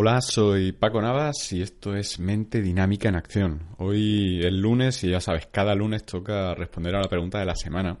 [0.00, 3.66] Hola, soy Paco Navas y esto es Mente Dinámica en Acción.
[3.78, 7.56] Hoy el lunes, y ya sabes, cada lunes toca responder a la pregunta de la
[7.56, 7.98] semana.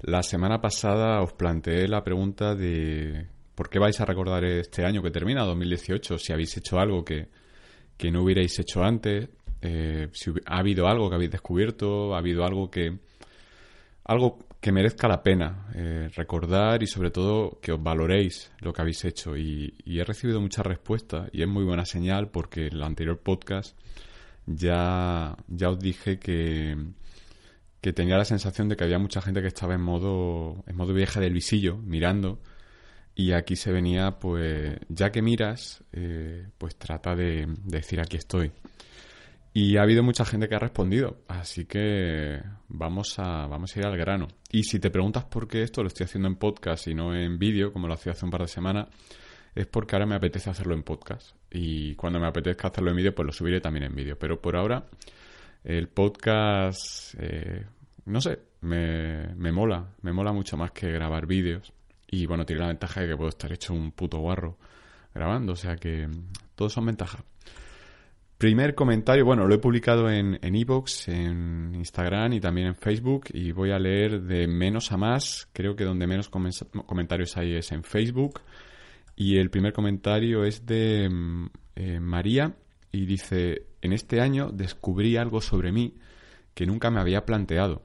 [0.00, 5.02] La semana pasada os planteé la pregunta de por qué vais a recordar este año
[5.02, 7.28] que termina, 2018, si habéis hecho algo que,
[7.98, 9.28] que no hubierais hecho antes,
[9.60, 13.00] eh, si ha habido algo que habéis descubierto, ha habido algo que...
[14.04, 18.82] algo que merezca la pena eh, recordar y sobre todo que os valoréis lo que
[18.82, 19.36] habéis hecho.
[19.36, 23.76] Y, he recibido muchas respuestas y es muy buena señal porque en el anterior podcast
[24.46, 26.76] ya, ya os dije que,
[27.80, 30.94] que tenía la sensación de que había mucha gente que estaba en modo, en modo
[30.94, 32.40] viaje del visillo, mirando.
[33.14, 38.52] Y aquí se venía, pues, ya que miras, eh, pues trata de decir aquí estoy.
[39.54, 43.86] Y ha habido mucha gente que ha respondido, así que vamos a, vamos a ir
[43.86, 44.28] al grano.
[44.50, 47.38] Y si te preguntas por qué esto lo estoy haciendo en podcast y no en
[47.38, 48.88] vídeo, como lo hacía hace un par de semanas,
[49.54, 51.36] es porque ahora me apetece hacerlo en podcast.
[51.50, 54.18] Y cuando me apetezca hacerlo en vídeo, pues lo subiré también en vídeo.
[54.18, 54.86] Pero por ahora,
[55.64, 57.66] el podcast, eh,
[58.06, 61.74] no sé, me, me mola, me mola mucho más que grabar vídeos.
[62.10, 64.56] Y bueno, tiene la ventaja de que puedo estar hecho un puto guarro
[65.14, 66.08] grabando, o sea que
[66.54, 67.22] todos son ventajas.
[68.42, 73.26] Primer comentario, bueno, lo he publicado en Evox, en, en, Instagram y también en Facebook
[73.32, 75.48] y voy a leer de menos a más.
[75.52, 78.40] Creo que donde menos comentarios hay es en Facebook.
[79.14, 82.56] Y el primer comentario es de mm, eh, María
[82.90, 85.94] y dice, en este año descubrí algo sobre mí
[86.52, 87.84] que nunca me había planteado.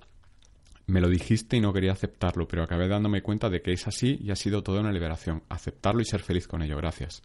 [0.88, 4.18] Me lo dijiste y no quería aceptarlo, pero acabé dándome cuenta de que es así
[4.24, 5.44] y ha sido toda una liberación.
[5.50, 6.78] Aceptarlo y ser feliz con ello.
[6.78, 7.22] Gracias.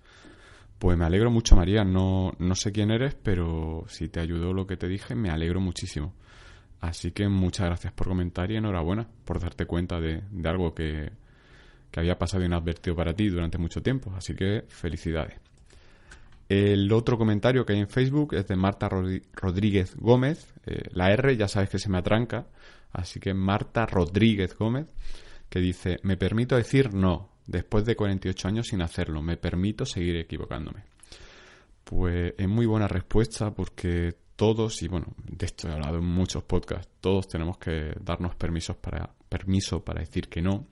[0.83, 1.85] Pues me alegro mucho, María.
[1.85, 5.61] No, no sé quién eres, pero si te ayudó lo que te dije, me alegro
[5.61, 6.13] muchísimo.
[6.81, 11.13] Así que muchas gracias por comentar y enhorabuena por darte cuenta de, algo que,
[11.89, 14.13] que, había pasado inadvertido para ti durante mucho tiempo.
[14.17, 15.39] Así que felicidades.
[16.49, 20.53] El otro comentario que hay en Facebook es de Marta Rodríguez Gómez.
[20.67, 22.49] Eh, la R ya sabes que se me atranca.
[22.91, 24.89] Así que Marta Rodríguez Gómez,
[25.49, 29.23] que dice, me permito decir no, después de 48 años sin hacerlo.
[29.23, 30.85] Me permito seguir equivocándome.
[31.85, 36.43] Pues es muy buena respuesta porque todos, y bueno, de esto he hablado en muchos
[36.45, 40.67] podcasts, todos tenemos que darnos permisos para, permiso para decir que no,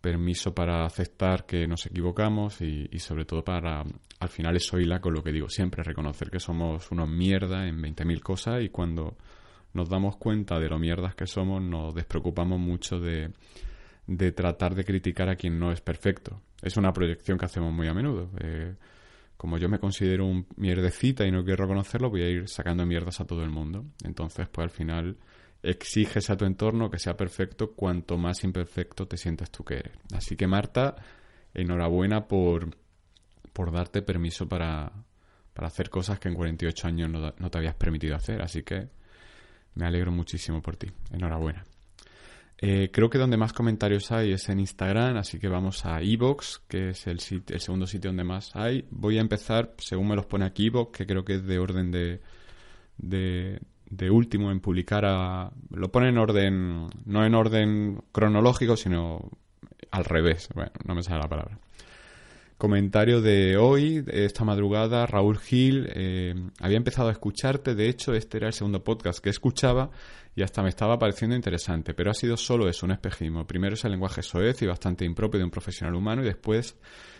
[0.00, 3.84] permiso para aceptar que nos equivocamos y, sobre todo para,
[4.20, 7.80] al final es la con lo que digo siempre, reconocer que somos unos mierda en
[7.82, 9.16] 20.000 cosas y cuando
[9.72, 13.32] nos damos cuenta de lo mierdas que somos nos despreocupamos mucho de
[14.10, 16.42] de tratar de criticar a quien no es perfecto.
[16.62, 18.28] Es una proyección que hacemos muy a menudo.
[18.40, 18.74] Eh,
[19.36, 23.20] como yo me considero un mierdecita y no quiero reconocerlo, voy a ir sacando mierdas
[23.20, 23.84] a todo el mundo.
[24.04, 25.16] Entonces, pues al final
[25.62, 29.92] exiges a tu entorno que sea perfecto cuanto más imperfecto te sientes tú que eres.
[30.12, 30.96] Así que Marta,
[31.54, 32.76] enhorabuena por,
[33.52, 34.90] por darte permiso para,
[35.54, 38.42] para hacer cosas que en 48 años no, no te habías permitido hacer.
[38.42, 38.88] Así que
[39.76, 40.90] me alegro muchísimo por ti.
[41.12, 41.64] Enhorabuena.
[42.62, 46.60] Eh, creo que donde más comentarios hay es en Instagram, así que vamos a Evox,
[46.68, 48.86] que es el, el segundo sitio donde más hay.
[48.90, 51.90] Voy a empezar, según me los pone aquí Evox, que creo que es de orden
[51.90, 52.20] de,
[52.98, 55.50] de, último en publicar a...
[55.70, 59.30] Lo pone en orden, no en orden cronológico, sino
[59.90, 60.50] al revés.
[60.54, 61.58] Bueno, no me sale la palabra.
[62.60, 65.88] Comentario de hoy, esta madrugada, Raúl Gil.
[65.94, 69.90] Eh, había empezado a escucharte, de hecho, este era el segundo podcast que escuchaba
[70.36, 73.46] y hasta me estaba pareciendo interesante, pero ha sido solo eso, un espejismo.
[73.46, 76.76] Primero ese lenguaje soez y bastante impropio de un profesional humano y después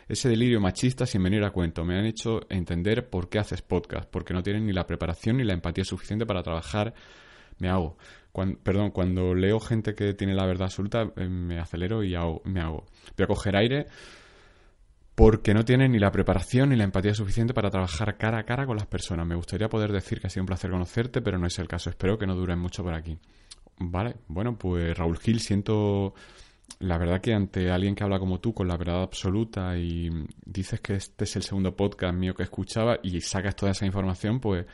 [0.07, 1.87] ese delirio machista sin venir a cuento.
[1.87, 5.45] Me han hecho entender por qué haces podcast, porque no tienen ni la preparación ni
[5.45, 6.93] la empatía suficiente para trabajar.
[7.59, 7.97] Me hago.
[8.63, 12.11] perdón, cuando leo gente que tiene la verdad absoluta, eh, me acelero y
[12.45, 12.85] me hago.
[13.17, 13.87] Voy a coger aire
[15.21, 18.65] porque no tienen ni la preparación ni la empatía suficiente para trabajar cara a cara
[18.65, 19.27] con las personas.
[19.27, 21.91] Me gustaría poder decir que ha sido un placer conocerte, pero no es el caso.
[21.91, 23.19] Espero que no duren mucho por aquí.
[23.81, 26.15] Vale, bueno, pues Raúl Gil, siento
[26.79, 30.09] la verdad que ante alguien que habla como tú con la verdad absoluta y
[30.47, 34.41] dices que este es el segundo podcast mío que escuchaba y sacas toda esa información,
[34.41, 34.65] pues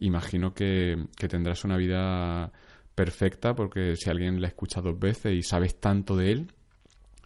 [0.00, 2.52] imagino que, que tendrás una vida
[2.94, 6.52] perfecta porque si alguien la escucha dos veces y sabes tanto de él,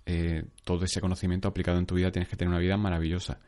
[0.06, 3.40] eh, todo ese conocimiento aplicado en tu vida tienes que tener una vida maravillosa.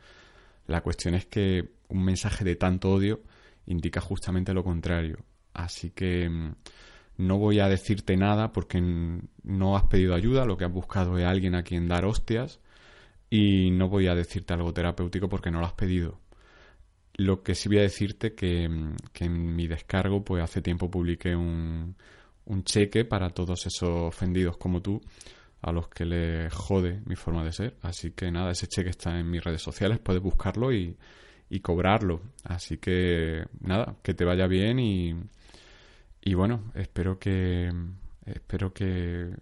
[0.65, 3.21] La cuestión es que un mensaje de tanto odio
[3.67, 5.19] indica justamente lo contrario.
[5.53, 6.55] Así que mm,
[7.17, 11.25] no voy a decirte nada porque no has pedido ayuda, lo que has buscado es
[11.25, 12.59] alguien a quien dar hostias
[13.29, 16.19] y no voy a decirte algo terapéutico porque no lo has pedido.
[17.15, 18.69] Lo que sí voy a decirte que,
[19.13, 21.95] que en mi descargo, pues hace tiempo publiqué un
[22.63, 25.01] cheque para todos esos ofendidos como tú,
[25.61, 27.77] a los que les jode mi forma de ser.
[27.81, 30.97] Así que nada, ese cheque está en mis redes sociales, puedes buscarlo y,
[31.49, 32.21] y cobrarlo.
[32.43, 35.15] Así que nada, que te vaya bien y,
[36.21, 37.71] y bueno, espero que
[38.25, 39.33] espero que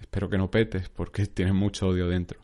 [0.00, 2.40] espero que no petes porque tienes mucho odio dentro.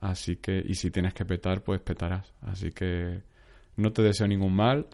[0.00, 2.32] Así que y si tienes que petar, pues petarás.
[2.42, 3.22] Así que
[3.76, 4.86] no te deseo ningún mal,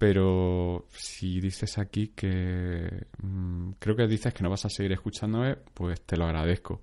[0.00, 5.56] pero si dices aquí que mm, creo que dices que no vas a seguir escuchándome,
[5.74, 6.80] pues te lo agradezco,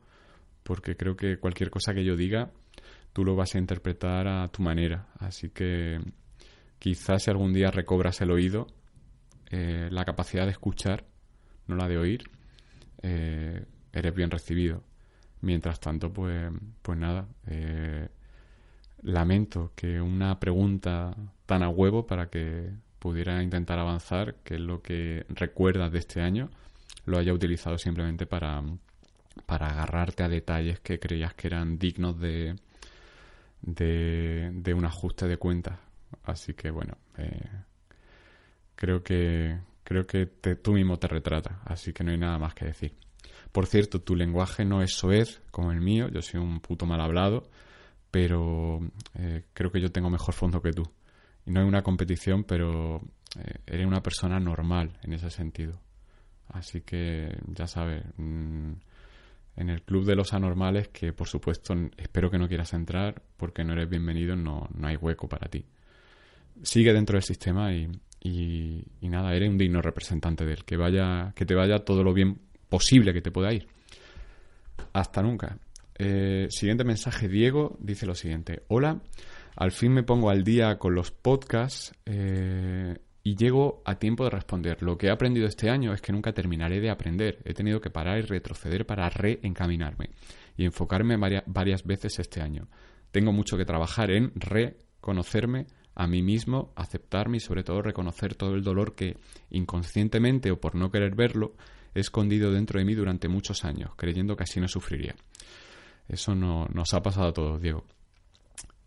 [0.62, 2.52] porque creo que cualquier cosa que yo diga
[3.14, 5.08] tú lo vas a interpretar a tu manera.
[5.18, 6.00] Así que
[6.78, 8.68] quizás si algún día recobras el oído,
[9.50, 11.04] eh, la capacidad de escuchar,
[11.66, 12.22] no la de oír,
[13.02, 14.84] eh, eres bien recibido.
[15.42, 16.52] Mientras tanto, pues,
[16.84, 18.10] pues nada, eh,
[19.02, 21.18] lamento que una pregunta
[21.48, 26.50] tan a huevo para que pudiera intentar avanzar, que lo que recuerdas de este año,
[27.06, 28.62] lo haya utilizado simplemente para,
[29.46, 32.56] para agarrarte a detalles que creías que eran dignos de,
[33.62, 35.80] de, un ajuste de cuentas.
[36.24, 37.50] Así que bueno, eh,
[38.76, 42.66] creo que creo que tú mismo te retrata, así que no hay nada más que
[42.66, 42.94] decir.
[43.52, 47.02] Por cierto, tu lenguaje no es soez como el mío, yo soy un puto mal
[47.02, 47.50] hablado,
[48.12, 48.80] pero
[49.16, 50.84] eh, creo que yo tengo mejor fondo que tú.
[51.48, 53.02] Y no hay una competición, pero
[53.40, 55.80] eh, eres una persona normal en ese sentido.
[56.50, 58.74] Así que ya sabes, mm,
[59.56, 63.64] en el club de los anormales que por supuesto espero que no quieras entrar porque
[63.64, 65.66] no eres bienvenido, no, no hay hueco para ti.
[66.64, 67.90] Sigue dentro del sistema y,
[68.22, 72.14] y, nada, eres un digno representante de él, que, vaya, que te vaya todo lo
[72.14, 73.68] bien posible que te pueda ir.
[74.92, 75.58] Hasta nunca.
[75.98, 78.64] Eh, siguiente mensaje, Diego dice lo siguiente.
[78.68, 79.00] Hola,
[79.58, 81.94] al fin me pongo al día con los podcasts.
[82.06, 82.96] Eh,
[83.28, 84.82] y llego a tiempo de responder.
[84.82, 87.40] Lo que he aprendido este año es que nunca terminaré de aprender.
[87.44, 90.12] He tenido que parar y retroceder para reencaminarme
[90.56, 92.70] y enfocarme varias veces este año.
[93.12, 98.56] Tengo mucho que trabajar en reconocerme a mí mismo, aceptarme y sobre todo reconocer todo
[98.56, 99.18] el dolor que
[99.50, 101.54] inconscientemente o por no querer verlo
[101.94, 105.16] he escondido dentro de mí durante muchos años, creyendo que así no sufriría.
[106.08, 107.84] Eso no, nos ha pasado a todos, Diego.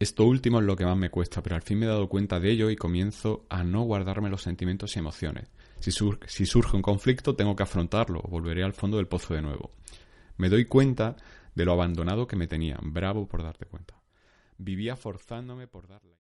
[0.01, 2.41] Esto último es lo que más me cuesta, pero al fin me he dado cuenta
[2.41, 5.51] de ello y comienzo a no guardarme los sentimientos y emociones.
[5.79, 9.73] Si, surge un conflicto, tengo que afrontarlo, volveré al fondo del pozo de nuevo.
[10.39, 11.17] Me doy cuenta
[11.55, 12.95] de lo abandonado que me tenían.
[12.95, 14.01] Bravo por darte cuenta.
[14.57, 16.19] Vivía forzándome por darle.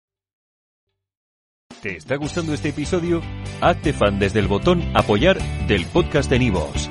[1.80, 3.22] ¿Te está gustando este episodio?
[3.60, 5.38] Hazte fan desde el botón Apoyar
[5.69, 6.90] del podcast de Nivos.